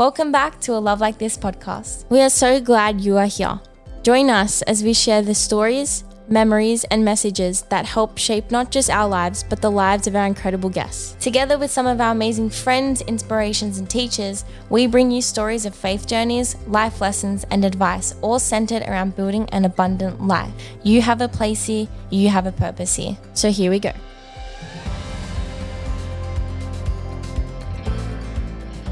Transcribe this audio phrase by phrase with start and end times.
[0.00, 2.08] Welcome back to a Love Like This podcast.
[2.08, 3.60] We are so glad you are here.
[4.02, 8.88] Join us as we share the stories, memories, and messages that help shape not just
[8.88, 11.22] our lives, but the lives of our incredible guests.
[11.22, 15.74] Together with some of our amazing friends, inspirations, and teachers, we bring you stories of
[15.74, 20.54] faith journeys, life lessons, and advice, all centered around building an abundant life.
[20.82, 23.18] You have a place here, you have a purpose here.
[23.34, 23.92] So here we go.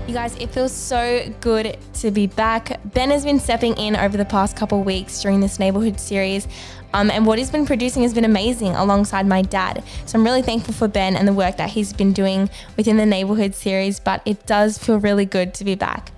[0.08, 2.80] You guys, it feels so good to be back.
[2.82, 6.48] Ben has been stepping in over the past couple weeks during this neighborhood series.
[6.94, 9.84] Um, and what he's been producing has been amazing alongside my dad.
[10.06, 13.04] So I'm really thankful for Ben and the work that he's been doing within the
[13.04, 14.00] neighborhood series.
[14.00, 16.10] But it does feel really good to be back.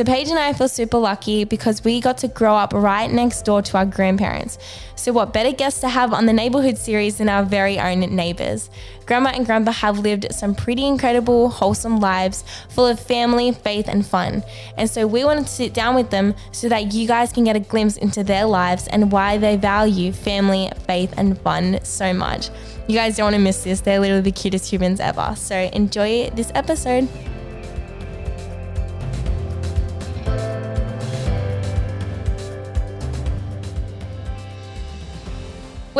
[0.00, 3.42] So Paige and I feel super lucky because we got to grow up right next
[3.42, 4.56] door to our grandparents.
[4.96, 8.70] So what better guests to have on the neighborhood series than our very own neighbors?
[9.04, 14.06] Grandma and Grandpa have lived some pretty incredible, wholesome lives full of family, faith, and
[14.06, 14.42] fun.
[14.78, 17.56] And so we wanted to sit down with them so that you guys can get
[17.56, 22.48] a glimpse into their lives and why they value family, faith, and fun so much.
[22.88, 23.82] You guys don't want to miss this.
[23.82, 25.34] They're literally the cutest humans ever.
[25.36, 27.06] So enjoy this episode.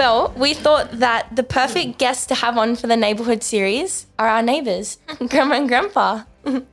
[0.01, 4.29] Well, we thought that the perfect guests to have on for the neighborhood series are
[4.29, 4.97] our neighbors,
[5.29, 6.23] Grandma and Grandpa.
[6.47, 6.65] you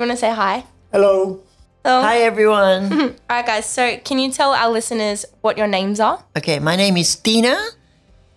[0.00, 0.64] want to say hi?
[0.90, 1.38] Hello.
[1.84, 2.02] Hello.
[2.02, 2.92] Hi, everyone.
[3.30, 3.66] All right, guys.
[3.66, 6.24] So, can you tell our listeners what your names are?
[6.36, 7.56] okay, my name is Tina,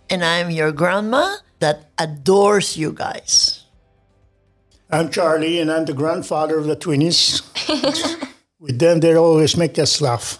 [0.08, 3.64] and I'm your grandma that adores you guys.
[4.92, 7.42] I'm Charlie, and I'm the grandfather of the twinnies.
[8.60, 10.38] With them, they always make us laugh.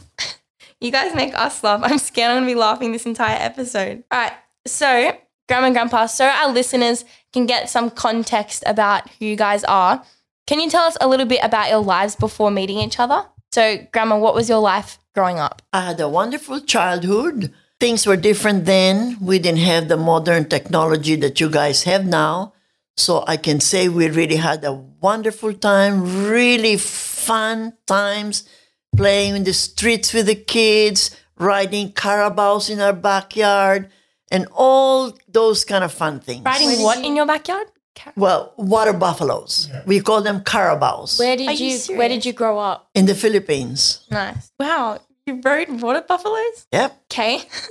[0.86, 1.80] You guys make us laugh.
[1.82, 4.04] I'm scared I'm going to be laughing this entire episode.
[4.12, 4.32] All right.
[4.68, 9.64] So, Grandma and Grandpa, so our listeners can get some context about who you guys
[9.64, 10.04] are,
[10.46, 13.26] can you tell us a little bit about your lives before meeting each other?
[13.50, 15.60] So, Grandma, what was your life growing up?
[15.72, 17.52] I had a wonderful childhood.
[17.80, 19.18] Things were different then.
[19.20, 22.52] We didn't have the modern technology that you guys have now.
[22.96, 28.48] So I can say we really had a wonderful time, really fun times,
[28.96, 33.90] playing in the streets with the kids, riding carabaos in our backyard,
[34.30, 36.44] and all those kind of fun things.
[36.44, 37.68] Riding what in your backyard?
[38.14, 39.70] Well, water buffaloes.
[39.86, 42.90] We call them carabaos Where did Are you, you where did you grow up?
[42.94, 44.06] in the Philippines.
[44.10, 44.52] Nice.
[44.60, 45.00] Wow.
[45.26, 46.66] You rode water buffaloes?
[46.72, 47.02] Yep.
[47.10, 47.40] Okay.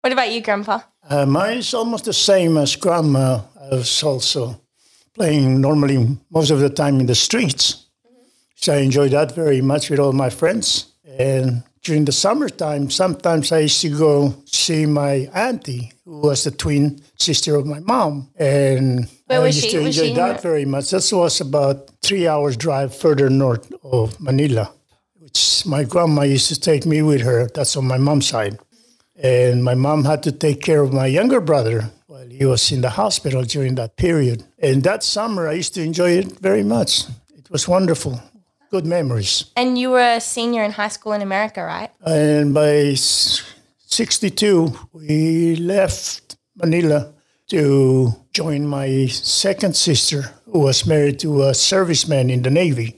[0.00, 0.80] what about you, Grandpa?
[1.08, 3.40] Uh, mine is almost the same as grandma.
[3.60, 4.60] I was also
[5.14, 7.89] playing normally most of the time in the streets.
[8.62, 10.92] So I enjoyed that very much with all my friends.
[11.18, 16.50] And during the summertime, sometimes I used to go see my auntie, who was the
[16.50, 18.28] twin sister of my mom.
[18.38, 19.70] And Where I used she?
[19.70, 20.90] to Was enjoy that very much.
[20.90, 24.70] That was about three hours drive further north of Manila,
[25.18, 27.48] which my grandma used to take me with her.
[27.54, 28.58] That's on my mom's side.
[29.16, 32.82] And my mom had to take care of my younger brother while he was in
[32.82, 34.44] the hospital during that period.
[34.58, 37.04] And that summer, I used to enjoy it very much.
[37.38, 38.20] It was wonderful.
[38.70, 39.46] Good memories.
[39.56, 41.90] And you were a senior in high school in America, right?
[42.06, 47.12] And by 62, we left Manila
[47.48, 52.96] to join my second sister, who was married to a serviceman in the Navy.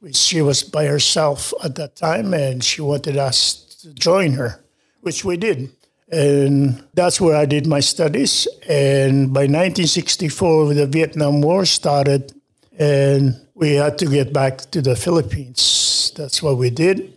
[0.00, 4.64] Which She was by herself at that time, and she wanted us to join her,
[5.02, 5.68] which we did.
[6.10, 8.48] And that's where I did my studies.
[8.66, 12.32] And by 1964, the Vietnam War started,
[12.78, 16.12] and we had to get back to the Philippines.
[16.16, 17.12] That's what we did.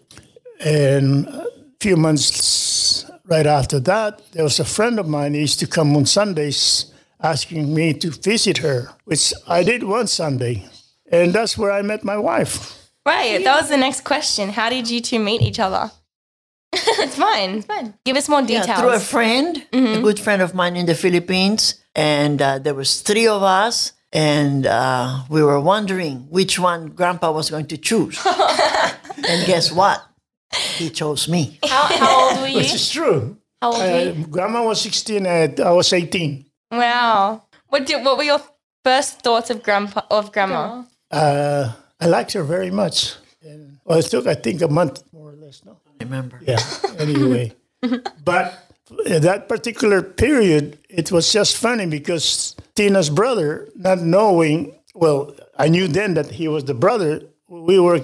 [0.60, 1.48] And a
[1.80, 5.96] few months right after that, there was a friend of mine who used to come
[5.96, 10.68] on Sundays asking me to visit her, which I did one Sunday.
[11.10, 12.90] And that's where I met my wife.
[13.06, 13.42] Right.
[13.44, 14.50] That was the next question.
[14.50, 15.92] How did you two meet each other?
[16.74, 17.52] it's fine.
[17.52, 17.94] It's fine.
[18.04, 18.68] Give us more details.
[18.68, 22.74] Yeah, through a friend, a good friend of mine in the Philippines, and uh, there
[22.74, 27.78] was three of us, and uh, we were wondering which one Grandpa was going to
[27.78, 28.24] choose.
[29.28, 30.04] and guess what?
[30.78, 31.60] He chose me.
[31.66, 32.58] how, how old were you?
[32.58, 33.38] Which is true.
[33.62, 34.28] How old were Uh, you?
[34.28, 36.46] grandma was 16 and I was 18.
[36.72, 37.44] Wow.
[37.70, 38.42] What did, what were your
[38.84, 40.84] first thoughts of grandpa of grandma?
[41.10, 43.16] Uh, I liked her very much.
[43.42, 45.66] And, well, it took, I think, a month more or less.
[45.66, 45.80] No?
[46.00, 46.40] I Remember?
[46.46, 46.60] Yeah,
[47.00, 47.54] anyway.
[48.24, 48.73] but
[49.08, 55.68] at that particular period, it was just funny because Tina's brother, not knowing, well, I
[55.70, 58.00] knew then that he was the brother, we were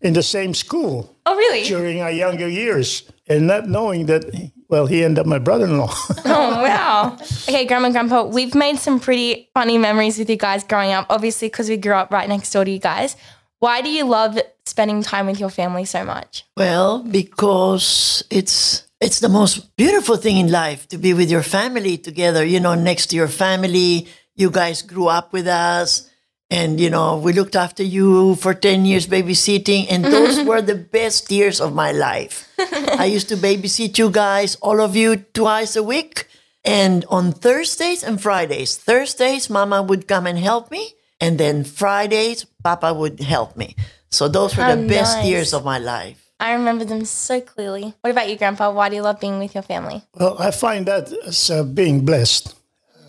[0.00, 1.64] in the same school Oh really?
[1.64, 3.02] during our younger years.
[3.28, 4.24] And not knowing that,
[4.68, 5.92] well, he ended up my brother in law.
[6.24, 7.16] Oh wow.
[7.48, 11.06] Okay, grandma and grandpa, we've made some pretty funny memories with you guys growing up,
[11.10, 13.16] obviously because we grew up right next door to you guys.
[13.58, 16.44] Why do you love spending time with your family so much?
[16.56, 21.98] Well, because it's it's the most beautiful thing in life to be with your family
[21.98, 24.08] together, you know, next to your family.
[24.34, 26.10] You guys grew up with us
[26.50, 30.74] and you know, we looked after you for 10 years babysitting and those were the
[30.74, 32.48] best years of my life.
[32.98, 36.28] I used to babysit you guys, all of you twice a week.
[36.64, 42.44] And on Thursdays and Fridays, Thursdays mama would come and help me and then Fridays
[42.62, 43.76] papa would help me.
[44.10, 46.25] So those were How the best years of my life.
[46.38, 47.94] I remember them so clearly.
[48.02, 48.70] What about you, Grandpa?
[48.70, 50.02] Why do you love being with your family?
[50.14, 52.54] Well, I find that as uh, being blessed.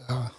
[0.08, 0.30] Uh,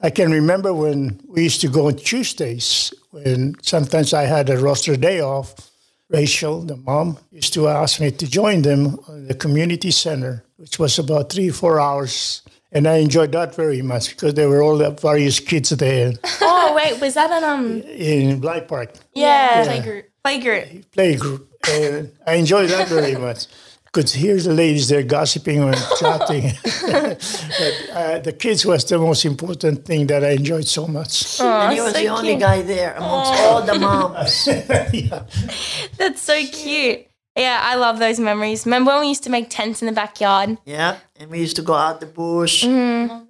[0.00, 4.58] I can remember when we used to go on Tuesdays, when sometimes I had a
[4.58, 5.70] roster day off.
[6.08, 10.78] Rachel, the mom, used to ask me to join them on the community center, which
[10.78, 12.42] was about three, four hours.
[12.72, 16.72] And I enjoyed that very much because there were all the various kids there oh
[16.74, 17.80] wait, was that an um?
[17.82, 20.04] in Blythe Park Yeah, Playgroup.
[20.24, 20.84] playgroup.
[20.96, 21.46] playgroup.
[21.68, 23.46] And I enjoyed that very much.
[23.92, 26.52] Could hear the ladies there gossiping and chatting.
[26.82, 31.40] but uh, the kids was the most important thing that I enjoyed so much.
[31.40, 34.44] and he was so the only guy there amongst all the moms.
[35.98, 37.09] That's so cute.
[37.36, 38.66] Yeah, I love those memories.
[38.66, 40.58] Remember when we used to make tents in the backyard?
[40.64, 42.64] yeah, and we used to go out the bush,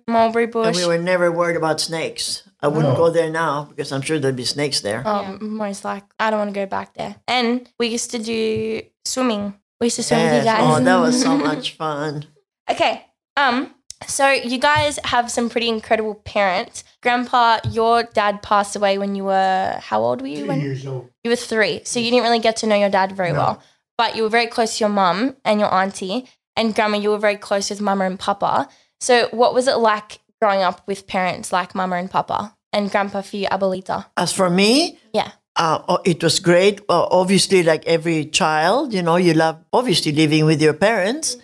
[0.09, 0.67] Mulberry bush.
[0.69, 2.43] and we were never worried about snakes.
[2.63, 5.03] I wouldn't go there now because I'm sure there'd be snakes there.
[5.07, 7.17] Oh, most like I don't want to go back there.
[7.27, 9.55] And we used to do swimming.
[9.81, 10.45] We used to swim with Yes.
[10.45, 10.81] you guys.
[10.81, 12.27] Oh, that was so much fun.
[12.71, 13.07] Okay.
[13.37, 13.75] Um.
[14.07, 16.85] So you guys have some pretty incredible parents.
[17.03, 20.47] Grandpa, your dad passed away when you were how old were you?
[20.47, 21.11] When years old.
[21.25, 23.63] you were three, so you didn't really get to know your dad very well.
[24.01, 26.27] But you were very close to your mum and your auntie,
[26.57, 26.97] and grandma.
[26.97, 28.67] You were very close with mama and papa.
[28.99, 33.21] So what was it like growing up with parents like mama and papa, and grandpa
[33.21, 34.07] for you, Abuelita?
[34.17, 35.33] As for me, Yeah.
[35.57, 36.81] uh, oh, it was great.
[36.89, 41.37] Well, obviously, like every child, you know, you love obviously living with your parents,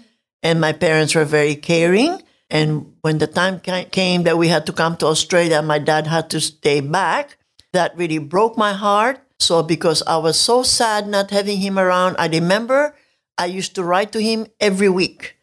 [0.43, 2.23] and my parents were very caring.
[2.49, 2.69] And
[3.03, 3.61] when the time
[3.91, 7.37] came that we had to come to Australia, my dad had to stay back.
[7.75, 9.21] That really broke my heart.
[9.39, 12.95] So because I was so sad not having him around, I remember
[13.39, 15.37] I used to write to him every week.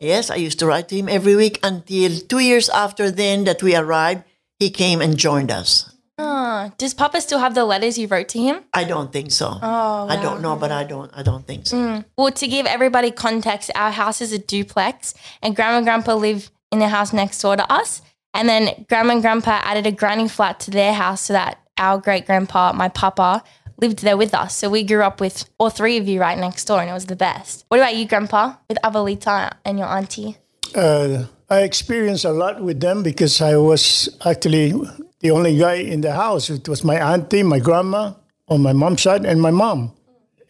[0.00, 3.62] Yes, I used to write to him every week until two years after then that
[3.62, 4.24] we arrived,
[4.58, 5.94] he came and joined us.
[6.20, 8.64] Oh, does Papa still have the letters you wrote to him?
[8.74, 9.56] I don't think so.
[9.62, 11.10] Oh, I don't know, but I don't.
[11.14, 11.76] I don't think so.
[11.76, 12.04] Mm.
[12.16, 16.50] Well, to give everybody context, our house is a duplex, and Grandma and Grandpa live
[16.72, 18.02] in the house next door to us.
[18.34, 21.98] And then Grandma and Grandpa added a granny flat to their house so that our
[21.98, 23.42] great grandpa, my papa,
[23.80, 24.56] lived there with us.
[24.56, 27.06] So we grew up with all three of you right next door, and it was
[27.06, 27.64] the best.
[27.68, 30.36] What about you, Grandpa, with Abuelita and your auntie?
[30.74, 34.74] Uh, I experienced a lot with them because I was actually
[35.20, 36.50] the only guy in the house.
[36.50, 38.12] It was my auntie, my grandma
[38.48, 39.92] on my mom's side, and my mom.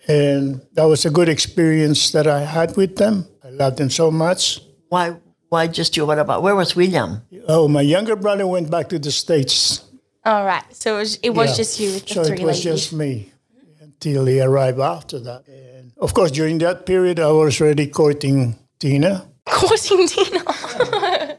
[0.08, 3.28] And that was a good experience that I had with them.
[3.44, 4.60] I loved them so much.
[4.88, 5.16] Why?
[5.50, 6.06] Why just you?
[6.06, 6.42] What about?
[6.42, 7.22] Where was William?
[7.46, 9.84] Oh, my younger brother went back to the States.
[10.24, 10.64] All right.
[10.74, 11.56] So it was, it was Yeah.
[11.56, 12.80] just you with the so three it was ladies.
[12.82, 13.32] just me
[13.80, 15.42] until he arrived after that.
[15.48, 19.26] And of course, during that period, I was already courting Tina.
[19.48, 20.44] Courting Tina.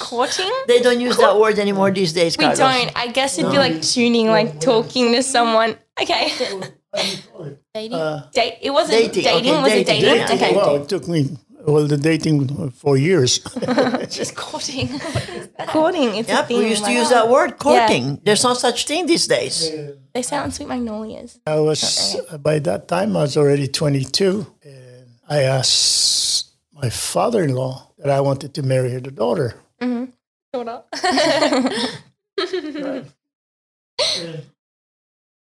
[0.00, 0.50] Courting?
[0.66, 2.36] They don't use that word anymore these days.
[2.36, 2.58] We Carlos.
[2.58, 2.90] don't.
[2.96, 5.76] I guess it'd be like tuning, like talking to someone.
[6.00, 6.32] Okay.
[6.38, 6.64] Dating.
[7.72, 8.58] Uh, Date.
[8.62, 9.50] It wasn't Dating, dating.
[9.52, 10.26] okay, was it dating, dating?
[10.26, 10.36] dating.
[10.44, 10.56] Okay.
[10.56, 11.28] Well, it took me
[11.66, 13.38] well the dating for years.
[14.10, 14.88] Just courting.
[15.68, 16.14] courting.
[16.16, 16.58] It's Yep, thing.
[16.58, 18.20] we used to use that word, courting.
[18.24, 19.70] There's no such thing these days.
[20.14, 21.38] They sound sweet magnolias.
[21.46, 28.10] I was by that time I was already 22, and I asked my father-in-law that
[28.10, 29.54] I wanted to marry her daughter.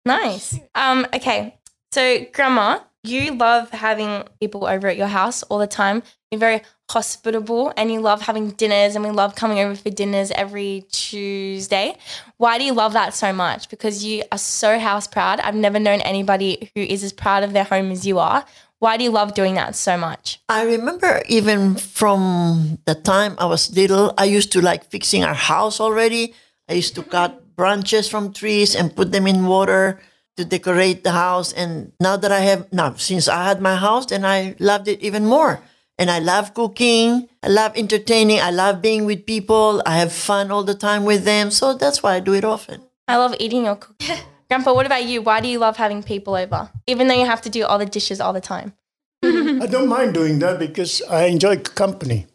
[0.04, 0.58] Nice.
[0.74, 1.06] Um.
[1.14, 1.58] Okay.
[1.92, 6.02] So, Grandma, you love having people over at your house all the time.
[6.30, 10.30] You're very hospitable, and you love having dinners, and we love coming over for dinners
[10.32, 11.96] every Tuesday.
[12.36, 13.68] Why do you love that so much?
[13.68, 15.40] Because you are so house proud.
[15.40, 18.44] I've never known anybody who is as proud of their home as you are.
[18.80, 20.40] Why do you love doing that so much?
[20.48, 25.34] I remember even from the time I was little, I used to like fixing our
[25.34, 26.34] house already.
[26.68, 30.00] I used to cut branches from trees and put them in water
[30.36, 31.52] to decorate the house.
[31.52, 35.00] And now that I have, now since I had my house, then I loved it
[35.00, 35.60] even more.
[35.98, 37.28] And I love cooking.
[37.42, 38.40] I love entertaining.
[38.40, 39.82] I love being with people.
[39.84, 41.50] I have fun all the time with them.
[41.50, 42.80] So that's why I do it often.
[43.06, 44.16] I love eating your cooking.
[44.48, 45.22] Grandpa, what about you?
[45.22, 46.70] Why do you love having people over?
[46.86, 48.72] Even though you have to do all the dishes all the time.
[49.22, 52.26] I don't mind doing that because I enjoy company.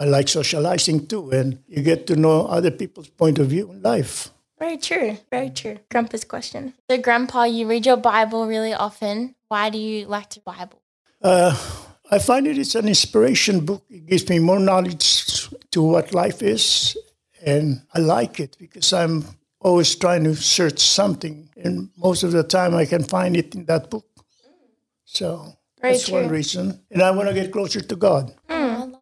[0.00, 3.82] I like socializing too, and you get to know other people's point of view in
[3.82, 4.30] life.
[4.60, 5.16] Very true.
[5.30, 5.78] Very true.
[5.90, 6.74] Grandpa's question.
[6.90, 9.34] So, Grandpa, you read your Bible really often.
[9.48, 10.82] Why do you like the Bible?
[11.22, 11.56] Uh,
[12.10, 13.82] I find it is an inspiration book.
[13.88, 16.96] It gives me more knowledge to what life is,
[17.44, 19.24] and I like it because I'm
[19.60, 23.64] always trying to search something, and most of the time I can find it in
[23.66, 24.06] that book.
[25.04, 28.34] So Very that's one reason, and I want to get closer to God.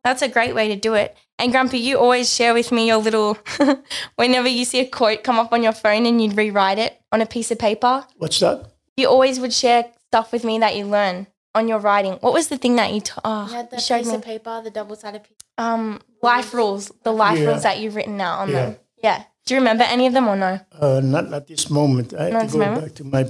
[0.05, 1.17] That's a great way to do it.
[1.39, 3.39] And Grumpy, you always share with me your little,
[4.17, 7.21] whenever you see a quote come up on your phone and you'd rewrite it on
[7.21, 8.67] a piece of paper, What's that?
[8.97, 12.15] you always would share stuff with me that you learn on your writing.
[12.15, 14.15] What was the thing that you, t- oh, You had the you showed piece me?
[14.17, 15.37] of paper, the double sided piece.
[15.59, 17.47] Um, life rules, the life Yeah.
[17.47, 18.55] rules that you've written out on Yeah.
[18.67, 18.77] them.
[19.03, 19.23] Yeah.
[19.47, 20.61] Do you remember any of them or no?
[20.79, 22.13] Uh, not at this moment.
[22.19, 22.85] I Not have to go moment?
[22.85, 23.25] back to my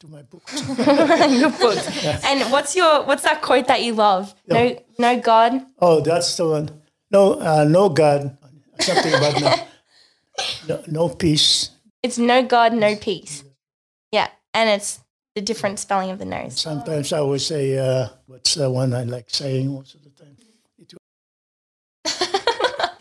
[0.00, 0.60] to my books.
[0.76, 2.04] Good books.
[2.24, 4.34] And what's your, what's that quote that you love?
[4.46, 5.64] No, no God.
[5.78, 6.82] Oh, that's the one.
[7.10, 8.36] No, uh, no God.
[8.80, 9.54] Something about no,
[10.68, 11.70] no, no peace.
[12.02, 13.42] It's no God, no peace.
[14.12, 14.28] Yeah.
[14.52, 15.00] And it's
[15.34, 16.60] the different spelling of the nose.
[16.60, 20.36] Sometimes I always say, uh, what's the one I like saying most of the time?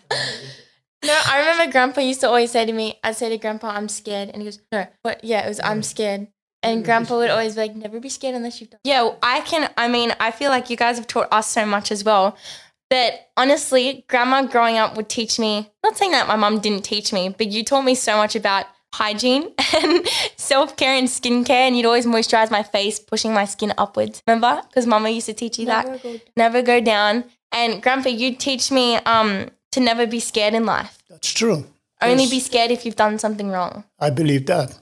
[1.05, 3.87] No, I remember Grandpa used to always say to me, I'd say to Grandpa, I'm
[3.87, 4.29] scared.
[4.29, 5.23] And he goes, No, what?
[5.23, 6.27] yeah, it was, I'm scared.
[6.65, 8.79] And Grandpa would always be like, Never be scared unless you've done.
[8.83, 11.91] Yeah, I can, I mean, I feel like you guys have taught us so much
[11.91, 12.35] as well.
[12.91, 17.11] That honestly, Grandma growing up would teach me, not saying that my mom didn't teach
[17.11, 20.07] me, but you taught me so much about hygiene and
[20.37, 21.49] self care and skincare.
[21.67, 24.21] And you'd always moisturize my face, pushing my skin upwards.
[24.27, 24.61] Remember?
[24.67, 26.21] Because Mama used to teach you that Never go down.
[26.37, 27.23] never go down.
[27.51, 30.99] And Grandpa, you'd teach me um, to never be scared in life.
[31.09, 31.65] That's true.
[32.01, 32.31] Only Yes.
[32.31, 33.83] be scared if you've done something wrong.
[33.99, 34.77] I believe that.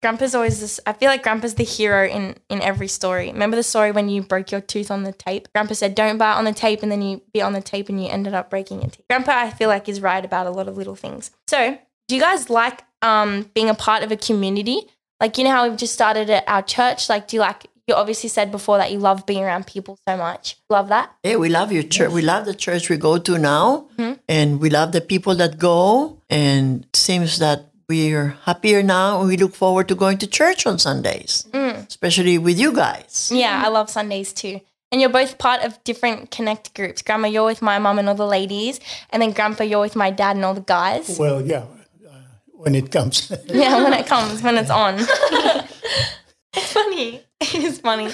[0.00, 0.80] Grandpa's always this.
[0.86, 3.30] I feel like Grandpa's the hero in in every story.
[3.30, 5.48] Remember the story when you broke your tooth on the tape?
[5.54, 8.02] Grandpa said, "Don't bite on the tape," and then you bit on the tape and
[8.02, 9.04] you ended up breaking your teeth.
[9.08, 11.30] Grandpa, I feel like is right about a lot of little things.
[11.48, 11.78] So,
[12.08, 14.88] do you guys like um being a part of a community?
[15.20, 17.08] Like you know how we've just started at our church.
[17.08, 17.66] Like, do you like?
[17.88, 20.56] You obviously said before that you love being around people so much.
[20.70, 21.12] Love that.
[21.24, 22.12] Yeah, we love your church.
[22.12, 23.88] We love the church we go to now,
[24.28, 26.18] and we love the people that go.
[26.30, 29.20] And seems that we're happier now.
[29.20, 33.30] and We look forward to going to church on Sundays, especially with you guys.
[33.32, 34.60] Yeah, I love Sundays too.
[34.90, 37.00] And you're both part of different connect groups.
[37.00, 38.78] Grandma, you're with my mum and all the ladies,
[39.10, 41.18] and then Grandpa, you're with my dad and all the guys.
[41.18, 41.64] Well, yeah,
[42.06, 42.12] uh,
[42.52, 43.32] when it comes.
[43.46, 44.96] Yeah, when it comes, when it's on.
[46.54, 47.22] it's funny.
[47.40, 48.10] It is funny.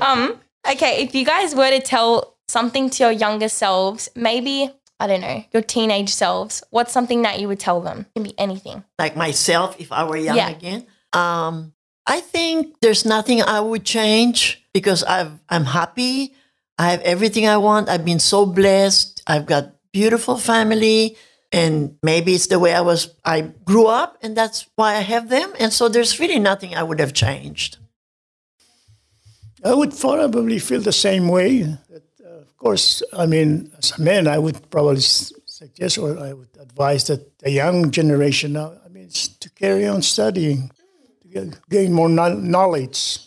[0.00, 0.38] Um,
[0.70, 5.22] okay, if you guys were to tell something to your younger selves, maybe I don't
[5.22, 8.00] know, your teenage selves, what's something that you would tell them?
[8.00, 8.84] It can be anything.
[8.98, 10.50] Like myself, if I were young Yeah.
[10.50, 11.72] again, um,
[12.06, 16.34] I think there's nothing I would change because I've, I'm happy.
[16.78, 17.88] I have everything I want.
[17.88, 19.22] I've been so blessed.
[19.26, 21.16] I've got beautiful family.
[21.52, 25.28] And maybe it's the way I was, I grew up, and that's why I have
[25.28, 25.52] them.
[25.58, 27.78] And so there's really nothing I would have changed.
[29.64, 31.76] I would probably feel the same way.
[32.60, 36.32] That, uh, of course, I mean, as a man, I would probably suggest or I
[36.32, 40.70] would advise that the young generation now, I mean, it's to carry on studying,
[41.22, 43.18] to get, gain more kno- knowledge,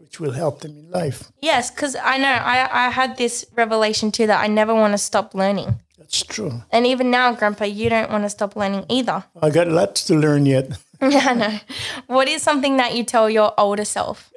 [0.00, 1.30] which will help them in life.
[1.40, 4.98] Yes, because I know I, I had this revelation too that I never want to
[4.98, 5.80] stop learning.
[5.98, 6.62] That's true.
[6.70, 9.24] And even now, Grandpa, you don't want to stop learning either.
[9.42, 10.66] I got lots to learn yet.
[11.00, 11.58] Yeah, I know.
[12.06, 14.30] What is something that you tell your older self?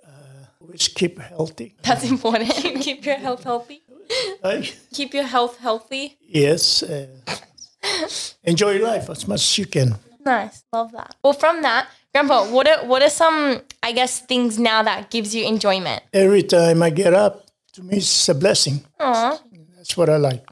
[0.59, 1.75] Always keep healthy.
[1.83, 2.51] That's important.
[2.81, 3.83] Keep your health healthy.
[4.93, 6.17] Keep your health healthy.
[6.21, 6.83] yes.
[6.83, 7.07] Uh,
[8.43, 9.95] enjoy your life as much as you can.
[10.25, 10.63] Nice.
[10.73, 11.15] Love that.
[11.23, 15.33] Well, from that, Grandpa, what are what are some I guess things now that gives
[15.33, 16.03] you enjoyment?
[16.13, 18.83] Every time I get up, to me, it's a blessing.
[18.99, 19.39] Aw.
[19.77, 20.43] That's what I like.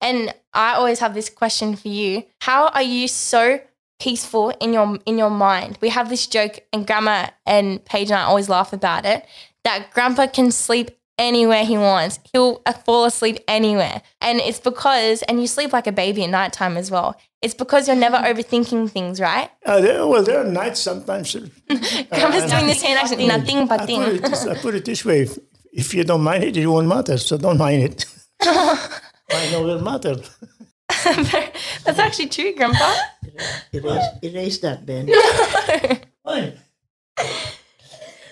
[0.00, 2.24] And I always have this question for you.
[2.42, 3.60] How are you so
[3.98, 5.78] peaceful in your in your mind?
[5.80, 9.24] We have this joke and Grandma and Paige and I always laugh about it
[9.64, 12.18] that Grandpa can sleep anywhere he wants.
[12.32, 14.02] He'll uh, fall asleep anywhere.
[14.20, 17.18] And it's because and you sleep like a baby at nighttime as well.
[17.42, 19.50] It's because you're never overthinking things, right?
[19.64, 21.36] Uh, there, well, there are nights sometimes.
[21.36, 24.02] uh, Grandpa's doing this hand action, nothing but I thing.
[24.02, 25.38] put, it this, I put it this way: if,
[25.72, 27.18] if you don't mind it, it won't matter.
[27.18, 28.06] So don't mind it.
[28.40, 30.16] I know it matter.
[31.84, 32.94] That's actually true, Grandpa.
[33.72, 34.04] It is.
[34.22, 35.08] Erase that, Ben.
[36.24, 36.58] Fine.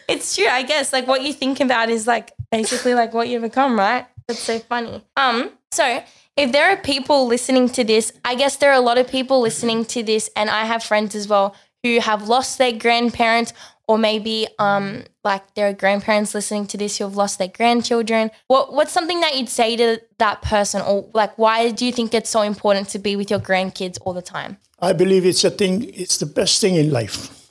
[0.08, 0.92] It's true, I guess.
[0.92, 4.06] Like what you think about is like basically like what you become, right?
[4.28, 5.04] That's so funny.
[5.16, 6.02] Um, so
[6.36, 9.40] if there are people listening to this, I guess there are a lot of people
[9.40, 13.52] listening to this, and I have friends as well who have lost their grandparents,
[13.86, 18.30] or maybe um like there are grandparents listening to this who have lost their grandchildren.
[18.46, 22.14] What what's something that you'd say to that person, or like why do you think
[22.14, 24.56] it's so important to be with your grandkids all the time?
[24.80, 25.90] I believe it's a thing.
[25.94, 27.44] It's the best thing in life.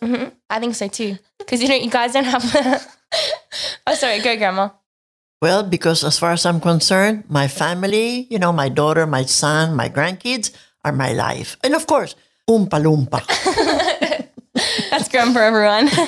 [0.49, 1.17] I think so too.
[1.39, 2.43] Because you know, you guys don't have.
[3.87, 4.19] oh, sorry.
[4.19, 4.69] Go, Grandma.
[5.43, 9.75] Well, because as far as I'm concerned, my family, you know, my daughter, my son,
[9.75, 11.57] my grandkids are my life.
[11.61, 12.15] And of course,
[12.49, 13.19] Oompa Loompa.
[14.89, 15.89] That's for everyone.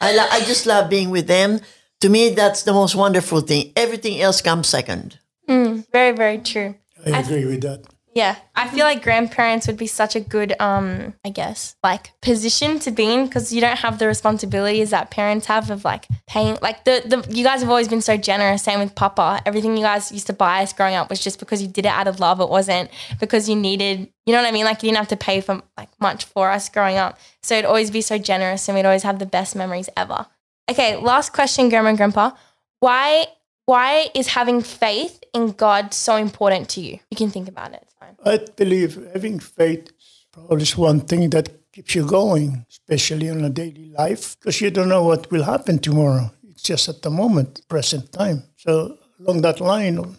[0.00, 1.60] I, lo- I just love being with them.
[2.00, 3.72] To me, that's the most wonderful thing.
[3.76, 5.18] Everything else comes second.
[5.46, 6.76] Mm, very, very true.
[7.04, 7.84] I agree with that.
[8.14, 12.78] Yeah, I feel like grandparents would be such a good, um, I guess, like position
[12.80, 16.58] to be in because you don't have the responsibilities that parents have of like paying.
[16.60, 18.62] Like the the you guys have always been so generous.
[18.62, 19.40] Same with Papa.
[19.46, 21.88] Everything you guys used to buy us growing up was just because you did it
[21.88, 22.40] out of love.
[22.40, 24.12] It wasn't because you needed.
[24.26, 24.66] You know what I mean?
[24.66, 27.18] Like you didn't have to pay for like much for us growing up.
[27.42, 30.26] So it'd always be so generous, and we'd always have the best memories ever.
[30.70, 32.32] Okay, last question, Grandma and Grandpa.
[32.80, 33.26] Why
[33.64, 36.98] why is having faith in God so important to you?
[37.10, 37.86] You can think about it.
[38.18, 38.50] It's.
[38.50, 43.44] I believe having faith is probably is one thing that keeps you going, especially in
[43.44, 46.30] a daily life, because you don't know what will happen tomorrow.
[46.48, 48.44] It's just at the moment, present time.
[48.56, 50.16] So along that line,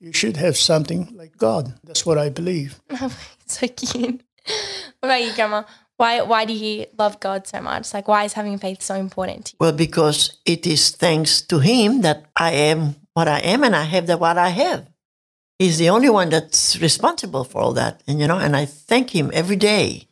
[0.00, 1.74] you should have something like God.
[1.84, 2.80] That's what I believe.
[3.46, 4.22] so cute.
[5.00, 5.62] What about you, Grandma?
[5.96, 7.94] Why why do you love God so much?
[7.94, 9.56] Like why is having faith so important to you?
[9.60, 13.84] Well, because it is thanks to him that I am what I am and I
[13.84, 14.88] have the what I have.
[15.58, 18.02] He's the only one that's responsible for all that.
[18.06, 20.08] And you know, and I thank him every day.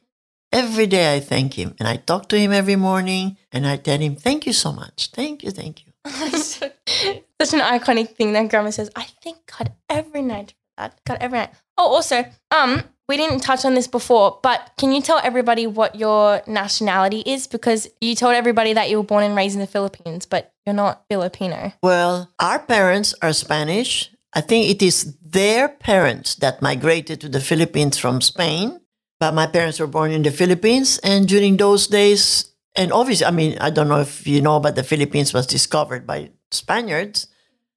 [0.52, 1.74] Every day I thank him.
[1.78, 5.10] And I talk to him every morning and I tell him, Thank you so much.
[5.12, 5.92] Thank you, thank you.
[6.04, 8.90] Such an iconic thing that Grandma says.
[8.94, 11.00] I thank God every night for that.
[11.04, 11.50] God every night.
[11.78, 15.96] Oh, also, um, we didn't touch on this before, but can you tell everybody what
[15.96, 17.46] your nationality is?
[17.46, 20.74] Because you told everybody that you were born and raised in the Philippines, but you're
[20.74, 21.72] not Filipino.
[21.82, 24.10] Well, our parents are Spanish.
[24.34, 28.80] I think it is their parents that migrated to the Philippines from Spain.
[29.20, 30.98] But my parents were born in the Philippines.
[31.04, 34.74] And during those days, and obviously, I mean, I don't know if you know, but
[34.74, 37.28] the Philippines was discovered by Spaniards.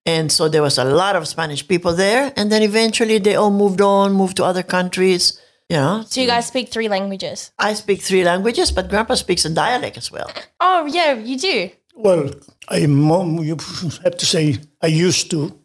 [0.08, 2.32] And so there was a lot of Spanish people there.
[2.36, 5.40] And then eventually they all moved on, moved to other countries.
[5.70, 7.52] You know, So you guys speak three languages.
[7.58, 10.30] I speak three languages, but Grandpa speaks a dialect as well.
[10.60, 11.72] Oh yeah, you do.
[11.96, 12.30] Well,
[12.70, 13.58] I mom, you
[14.04, 15.60] have to say I used to.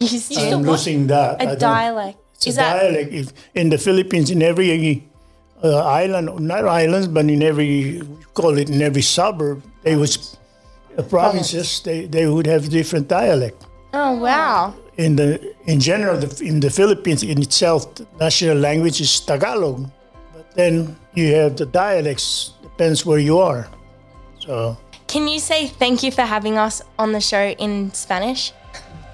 [0.00, 1.42] You I'm losing that.
[1.42, 2.18] A dialect.
[2.34, 3.12] It's Is a that dialect.
[3.12, 5.04] If, in the Philippines, in every
[5.64, 10.36] uh, island, not islands, but in every, we call it in every suburb, they was
[10.98, 13.64] uh, provinces, they, they would have different dialect.
[13.94, 14.74] Oh wow.
[14.98, 19.88] In the in general, the, in the Philippines in itself, the national language is Tagalog,
[20.34, 22.52] but then you have the dialects.
[22.62, 23.68] Depends where you are.
[24.40, 28.52] So, Can you say thank you for having us on the show in Spanish?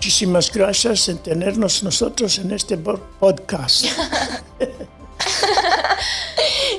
[0.02, 3.86] Muchísimas gracias en tenernos nosotros en este po- podcast.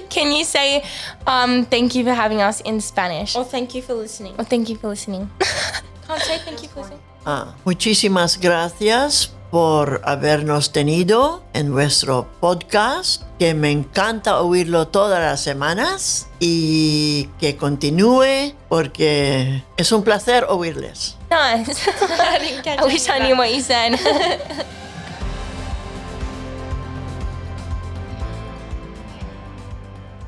[0.09, 0.83] Can you say
[1.25, 3.33] um, thank you for having us in Spanish?
[3.38, 4.33] Or thank you for listening.
[4.38, 5.29] Or thank you for listening.
[6.05, 6.99] Can't say thank you for listening.
[7.25, 15.39] Ah, muchísimas gracias por habernos tenido en nuestro podcast, que me encanta oírlo todas las
[15.39, 21.15] semanas y que continúe porque es un placer oírles.
[21.34, 21.88] Nice.
[21.88, 24.00] I didn't catch I wish I knew what you said.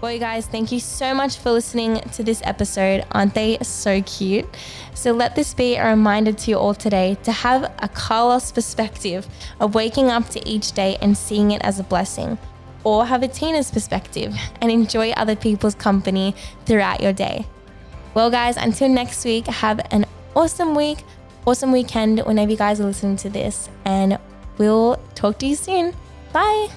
[0.02, 3.06] Well, you guys, thank you so much for listening to this episode.
[3.13, 4.46] Aren't they so cute?
[4.94, 9.28] So, let this be a reminder to you all today to have a Carlos perspective
[9.60, 12.38] of waking up to each day and seeing it as a blessing,
[12.84, 16.36] or have a Tina's perspective and enjoy other people's company
[16.68, 17.48] throughout your day.
[18.13, 21.00] Well, guys, until next week, have an awesome week,
[21.45, 24.19] awesome weekend whenever you guys are listening to this, and
[24.58, 25.93] we'll talk to you soon.
[26.32, 26.69] Bye.